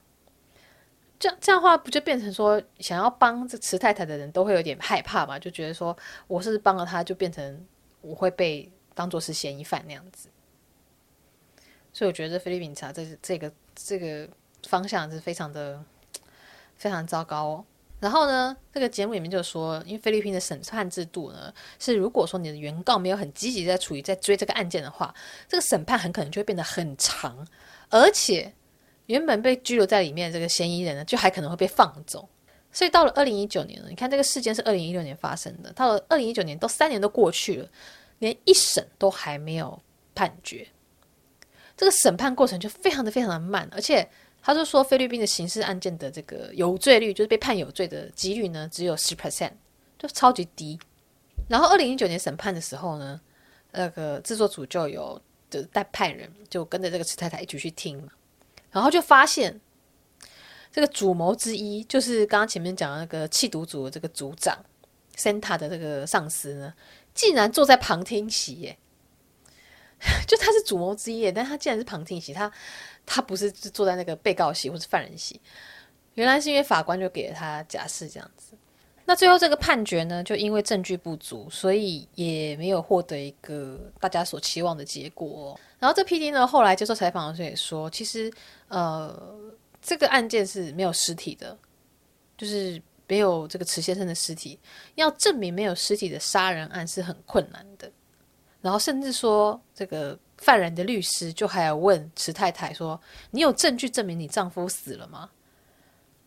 [1.22, 5.38] 这样这样的话，不就变成说，想要帮这池太太的人都会有点害怕嘛？
[5.38, 7.64] 就觉得说，我是帮了他，就变成
[8.02, 10.30] 我会被当作是嫌疑犯那样子。
[11.94, 14.28] 所以我觉得菲律宾警察这这个这个
[14.68, 15.80] 方向是非常的
[16.76, 17.66] 非常糟糕哦。
[18.00, 25.14] 然后呢，这个节目里面就说，因为菲律宾的审判制度呢，是如果说你的原告没有很积极在处理在追这个案件的话，
[25.48, 27.48] 这个审判很可能就会变得很长，
[27.92, 28.52] 而且。
[29.08, 32.28] 原本被拘留在里面的这个嫌疑人呢，就还可能会被放走。
[32.74, 37.70] 所以到了二零一九年了，你看这个事件是二零一六年发生的，到了二零一九年都三年都过去了，
[38.20, 39.78] 连一审都还没有
[40.16, 40.66] 判决，
[41.76, 43.68] 这个审判过程就非常的非常的慢。
[43.74, 44.10] 而且
[44.42, 49.52] 他就说，菲律宾的刑事案件的这个有罪率，就是被判有罪的几率呢，只有十 percent，
[50.00, 50.80] 就超级低。
[51.50, 53.20] 然后二零一九年审判的时候呢，
[53.72, 58.08] 那个制作组就有的带派人就跟着这个池太太一起去听嘛。
[58.72, 59.60] 然后就发现，
[60.72, 64.58] 这个主谋之一就是刚刚前面讲的那个缉毒组的这个组长
[65.16, 66.74] ，Santa 的这个上司呢，
[67.14, 68.78] 竟然坐在旁听席耶！
[70.26, 72.52] 就他是主谋之一，但他竟然是旁听席，他
[73.06, 75.40] 他不是坐在那个被告席或是犯人席，
[76.16, 78.56] 原来是因为法官就给了他假释这样子。
[79.06, 85.60] 那最后这个判决呢，就因为证据不足，所以也没有获得一个大家所期望的结果。
[85.82, 88.32] 然后这 PD 呢，后来接受采访的时候也说，其实
[88.68, 89.36] 呃，
[89.82, 91.58] 这个案件是没有尸体的，
[92.38, 94.60] 就是没有这个池先生的尸体，
[94.94, 97.92] 要证明没有尸体的杀人案是很困难的。
[98.62, 105.32] 然后甚至说，这个犯人的律师就还要问池太太说：“你有证据证明你丈夫死了吗？”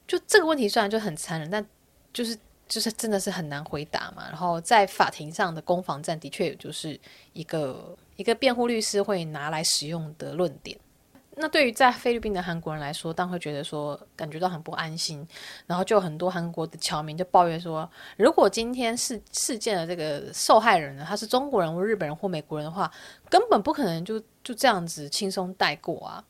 [0.09, 1.65] 就这个问题虽然就很残忍，但
[2.13, 2.37] 就是。
[2.67, 6.99] 就是真的是很难回答嘛，然后在法庭上的攻防战的确就是
[7.33, 10.79] 一个一个辩护律师会拿来使用的论点。
[11.37, 15.27] 那对于在菲律宾的韩国人来说，当会觉得说感觉到很不安心，
[15.67, 22.91] 然后就很多韩国的侨民就抱怨说，如果今天事事件的这个受害人呢，他是中国人或日本人或美国人的话，
[23.29, 26.25] 根本不可能就就这样子轻松带过啊。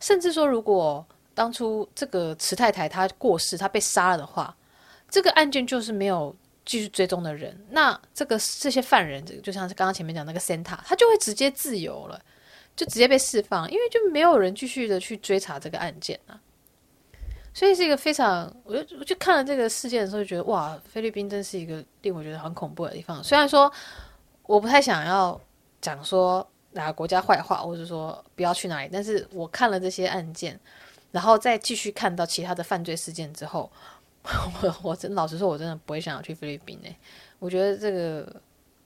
[0.00, 4.56] 甚至说，如果当初这个池太太她过世，她被杀了的话。
[5.12, 12.18] 这个案件就是没有继续追踪的人，那这个这些犯人，这就像是刚刚前面讲那个 Santa，他就会直接自由了，
[12.74, 16.40] 就直接被释放，因为就没有人继续的去追查这个案件啊。
[17.52, 23.22] 所以是一个非常，我就我就看了这个事件的时候，就觉得哇，菲律宾真是一个令我觉得很恐怖的地方。
[23.22, 23.70] 虽然说
[24.44, 25.38] 我不太想要
[25.82, 30.58] 讲说哪个国家坏话，或者说不要去哪里，但是我看了这些案件，
[31.10, 33.70] 然后再继续看到其他的犯罪事件之后。
[34.62, 36.96] 我我真老实说，我真的不会想要去菲律宾诶。
[37.38, 38.40] 我觉得这个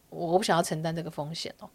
[0.08, 1.68] 我不想要承担这个风险哦。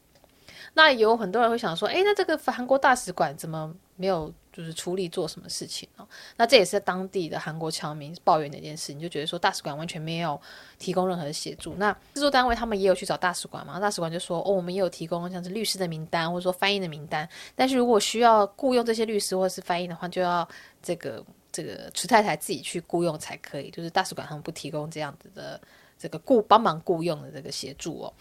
[0.73, 6.07] 那有很多人会想说，诶，那这个韩国大使馆怎么没有就是出力做什么事情哦。
[6.37, 10.39] 那这也是当地的韩国侨民抱怨的一件事，你就觉得说大使馆完全没有
[10.79, 11.75] 提供任何的协助。
[11.77, 13.79] 那制作单位他们也有去找大使馆嘛？
[13.81, 20.47] 大使馆就说哦，我们也有提供像是律师的名单或者说翻译的名单，但是如果需要雇佣这些律师或者是翻译的话，就要
[20.81, 21.21] 这个
[21.51, 25.59] 这个池太太自己去雇佣才可以，就是大使馆他们不提供这样子的
[25.97, 28.13] 这个雇帮忙雇佣的这个协助哦。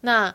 [0.00, 0.34] 那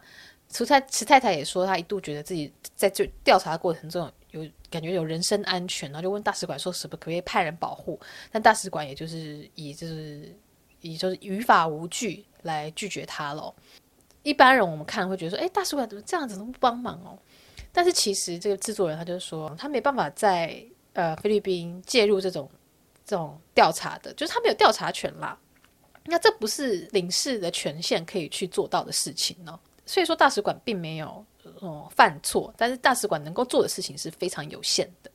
[0.49, 7.99] 池太池太太也说，她一度觉得自己在这调查的过程中有感觉有人身安全，然后就问大使馆说，是不是可不可以派人保护？
[8.31, 10.35] 但大使馆也就是以就是
[10.81, 13.53] 以就是于法无据来拒绝他喽。
[14.23, 17.17] 一般人我们看会觉得说，哎，大使馆怎么这样子都不帮忙哦？
[17.71, 20.61] 但是其实这个制作人他就说，他没办法在
[20.99, 22.49] 呃菲律宾介入这种
[23.05, 25.37] 这种调查的，就是他没有调查权啦。
[26.03, 29.57] 那这不是领事的权限可以去做到的事情呢？
[29.85, 31.07] 所以说大使馆并没有
[31.61, 35.09] 哦、嗯、犯错，但是大使馆能够做的事情是非常有限的。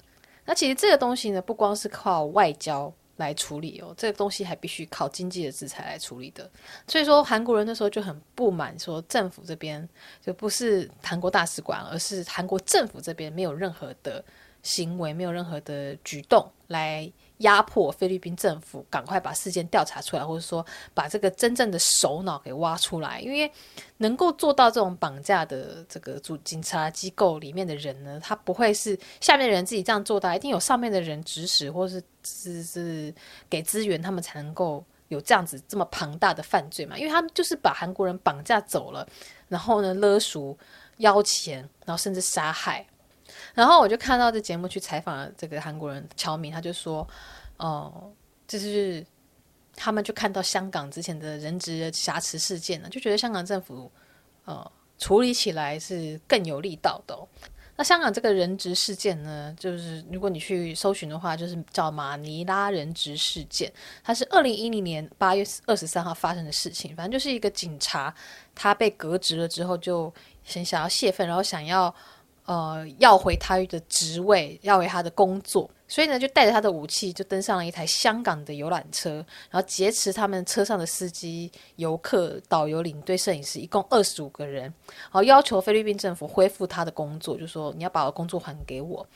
[0.45, 6.49] 那其实这个东西呢，不光是靠外交来处理哦，这个东西还必须靠经济的制裁来处理的。
[6.87, 9.89] 所以说韩国人那时候就很不满，说政府这边
[10.21, 14.23] 就不是韩国大使馆，而是韩国政府这边没有任何的
[14.65, 17.09] 行为，没有任何的举动来。
[17.39, 23.21] 压迫菲律宾政府赶快把事件调查出来，或者说把这个真正的首脑给挖出来。
[23.21, 23.51] 因为
[23.97, 33.13] 能够做到这种绑架的这个主警察机构里面的人呢，他不会是下面的人自己这样做到，一定有上面的人指使，或是是是
[33.51, 36.97] 给资源，他们才能够有这样子这么庞大的犯罪嘛。
[36.97, 39.07] 因为他们就是把韩国人绑架走了，
[39.49, 40.57] 然后呢勒赎、
[40.99, 42.87] 要钱，然后甚至杀害。
[43.55, 47.07] 然后我就看到这节目去采访了这个韩国人乔明，他就说，
[47.57, 48.13] 哦、
[48.49, 49.07] 就是
[49.77, 53.89] 他们就看到香港之前的人质的挟持事件呢，就觉得香港政府
[54.45, 57.17] 呃处理起来是更有力道的、
[57.77, 66.95] 那香港这个人质事件呢，就是如果你去搜寻的话，就是叫马尼拉人质事件，它是二零一零年八月二十三号发生的事情。
[66.97, 68.13] 反正就是一个警察，
[68.53, 71.95] 他被革职了之后，就先想要泄愤，然后想要。
[72.47, 79.15] 呃，要回他的职位，要回他的工作，所以呢，就带着他的武器，就登上了一台香港的游览车，
[79.51, 89.07] 然后劫持他们车上的司机、游客、导游、领队、摄影师，一共二十五个人，然后要求菲律宾政府恢复他的工作，就说你要把我的工作还给我。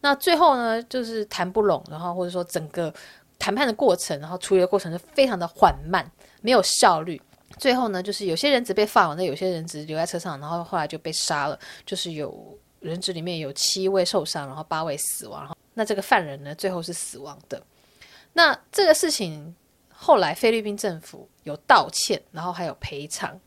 [0.00, 2.92] 那最后呢，就是谈不拢，然后或者说整个
[3.38, 6.10] 谈判的过程，然后处理的过程是非常的缓慢，
[6.42, 7.22] 没有效率。
[7.58, 11.58] 最后呢，就是有些人质被放了，那有些人质留在车上，然后后来就被杀了。
[11.84, 15.56] 就是有人质里面有七位受伤，然后八位死亡。
[15.74, 17.62] 那这个犯人呢，最后是死亡的。
[18.34, 19.54] 那这个事情
[19.88, 23.38] 后来菲律宾政府有道歉，然后还有赔偿。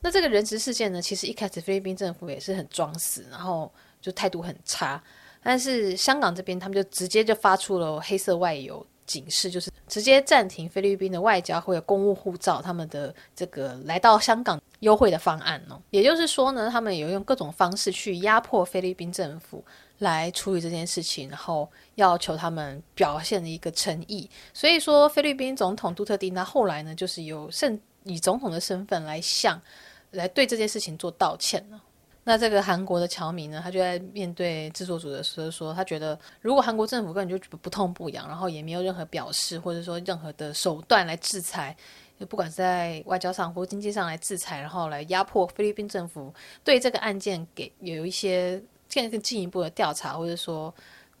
[0.00, 5.02] 那这个人质事件呢，其实一开始菲律宾政府也是很装死，然后就态度很差。
[5.42, 8.86] 但是香港这边他们就直接就发出了黑色外游。
[9.10, 15.82] 警示就是直接暂停菲律宾的外交或者公务护照，他们的这个来到香港优惠的方案哦。
[15.90, 19.64] 也就是说呢，他们有用各种方式去压迫菲律宾政府
[19.98, 24.30] 来处理这件事情，然后要求他们表现的一个诚意。
[24.54, 29.60] 所以说，菲律宾总统杜特蒂那后来呢，就是有甚以总统的身份来向
[30.12, 31.80] 来对这件事情做道歉呢。
[32.22, 41.74] 那这个韩国的侨民呢，他就在面对制作组的时候说，他觉得如果韩国政府根本就不痛不痒，然后也没有任何表示，或者说任何的手段来制裁，
[42.28, 48.62] 不管是在外交上或经济上来制裁，然后来压迫菲律宾政府对这个案件给有一些
[48.92, 50.72] 更更进一步的调查，或者说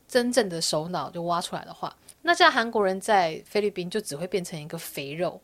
[0.06, 5.40] 真正的首脑就挖出来的话，那这样韩国人在菲律宾就只会变成一个肥肉。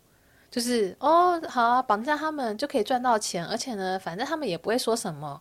[0.56, 5.38] 就是哦，好啊，绑架他们就可以赚到钱，而且呢，反正他们也不会说什么，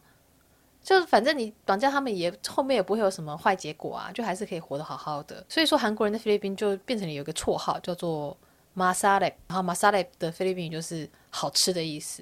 [0.84, 5.42] 就反正你绑架他们也后面也不会有什么坏结果啊，就还是可以活得好好的。
[5.48, 8.36] 所以说，韩国人的菲律宾就变成了有一个绰号叫做
[8.74, 12.22] 马萨勒然后马萨勒的菲律宾语就是好吃的意思，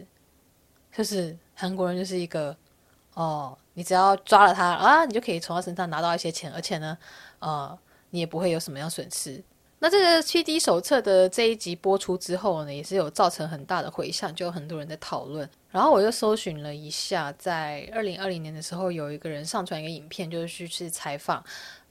[0.96, 2.56] 就是韩国人就是一个
[3.16, 6.96] 哦，你只要抓了他啊，你就可以从他身上拿到一些钱，而且呢，
[7.40, 7.76] 呃，
[8.12, 9.44] 你也不会有什么样损失。
[9.84, 15.48] 那这个七 D 手册的这一集播出之后呢，也是有造成很大的回响，就有很多人在讨论。
[15.72, 21.44] 然后我又搜寻了一下，在二零二零年的时候，有一个人上传一个影片，就是去去采访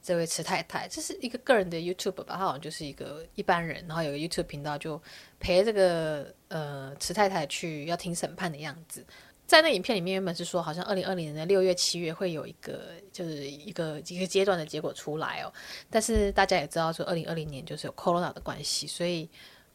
[0.02, 4.98] 这位池太太，这是一个个人的 YouTube 吧，他好像就是一个一般人，然后有个 YouTube 频道就
[5.38, 9.04] 陪这个呃池太太去要听审判的样子。
[9.46, 15.52] 在那影片里面，原本是说好像二零二零年的六月、七月会有一个，就是一个一个阶段的结果出来哦。
[15.90, 19.28] 但是大家也知道，说二零二零年就是有 Corona 的关系，所以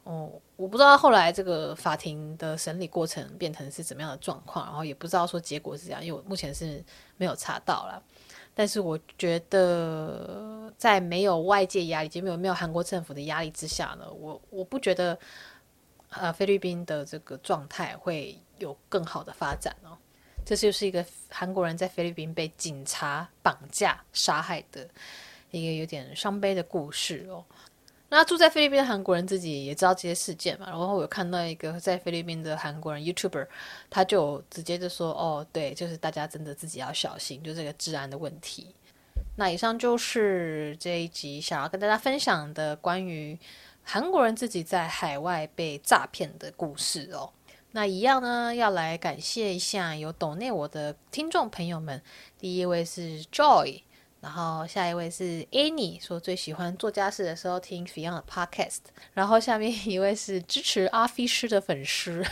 [0.03, 6.83] 哦，我不知道后来这个法庭的审理过程变成是怎么样的状况，然后也不知道说结果是怎样，因为我目前是
[7.17, 8.01] 没有查到啦。
[8.55, 15.15] 但是我觉得在没有外界压力，就没有没有韩国政府的压力之下呢，我我不觉得
[16.09, 19.97] 呃菲律宾的这个状态会有更好的发展哦。
[20.45, 24.87] 这就是一个韩国人在菲律宾被警察绑架杀害的
[25.51, 27.43] 一个有点伤悲的故事哦。
[28.09, 33.45] 那住在菲律宾的韩国人自己也知道这些事件嘛，然后我有看到一个在菲律宾的韩国人 YouTuber，
[33.89, 38.73] 他就直接就说：“哦，对，就是大家真的自己要小心，就这个治安的问题。”
[39.35, 43.37] 那以上就是这一集想要跟大家分享的关于
[43.83, 47.29] 韩国人自己在海外被诈骗的故事哦。
[47.77, 52.01] 那一样呢，要来感谢一下有懂内我的听众朋友们。
[52.39, 53.83] 第一位是 Joy，
[54.19, 58.79] 然后下一位是 Annie，说最喜欢做家事的时候听 Fion 的 Podcast。
[59.13, 62.25] 然后下面一位是支持阿飞师的粉丝，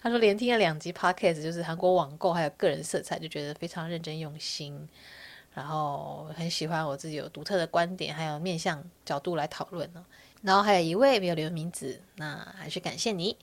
[0.00, 4.88] 他说连听了两集 Podcast，就是韩国网购还有个人色彩，就觉得非常认真用心，
[5.54, 10.04] 然后很喜欢我自己有独特的观点，还有面向角度来讨论呢。
[10.42, 13.36] 然后还有一位没有留名字，那还是感谢你。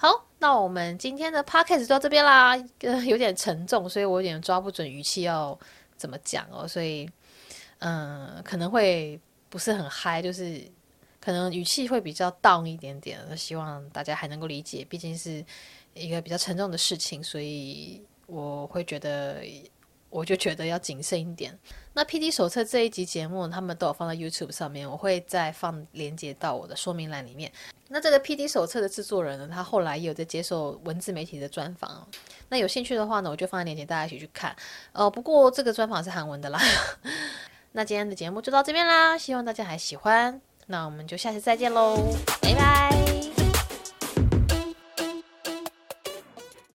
[0.00, 5.58] 好，那我们今天的 podcast 就到这边啦，呃，有点沉重，所以我有点抓不准语气要
[5.96, 7.10] 怎么讲哦，所以
[7.80, 9.18] 嗯，可能会
[9.48, 10.62] 不是很嗨，就是
[11.20, 15.44] 可能语气会比较 down 一点点，希望大家还能够理解，毕竟是
[15.94, 19.42] 一个比较沉重的事情，所以我会觉得。
[20.10, 21.56] 我就觉得要谨慎一点。
[21.94, 27.50] 那 PD 手册这一集节目，他们都有放在 YouTube 上面，我会再放连接到我的说明栏里面。
[27.88, 32.06] 那这个 PD 手册的制作人呢，他后来也有在接受文字媒体的专访。
[32.48, 34.54] 那有兴趣的话呢，我就放在链接，大家一起去看。
[34.92, 36.60] 呃，不过这个专访是韩文的啦。
[37.72, 40.40] 那今天的节目就到这边啦，希望大家还喜欢。
[40.66, 41.96] 那我们就下次再见喽，
[42.42, 43.07] 拜拜。